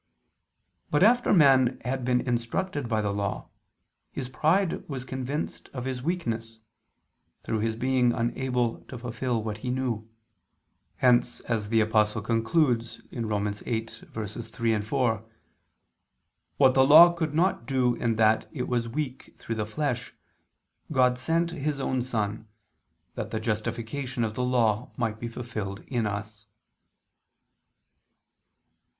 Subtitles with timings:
[0.89, 3.49] But, after man had been instructed by the Law,
[4.11, 6.57] his pride was convinced of his weakness,
[7.43, 10.09] through his being unable to fulfil what he knew.
[10.97, 13.45] Hence, as the Apostle concludes (Rom.
[13.45, 15.23] 8:3, 4),
[16.57, 20.15] "what the Law could not do in that it was weak through the flesh,
[20.91, 22.47] God sent [Vulg.: 'sending'] His own Son...
[23.13, 26.47] that the justification of the Law might be fulfilled in us."